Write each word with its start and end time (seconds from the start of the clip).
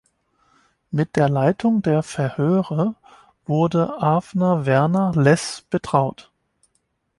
Mit 0.89 1.15
der 1.15 1.29
Leitung 1.29 1.83
der 1.83 2.01
Verhöre 2.01 2.95
wurde 3.45 4.01
Avner 4.01 4.65
Werner 4.65 5.11
Less 5.13 5.61
betraut. 5.69 6.31